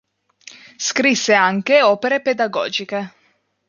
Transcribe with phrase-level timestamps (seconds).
[0.77, 3.13] Scrisse anche opere pedagogiche.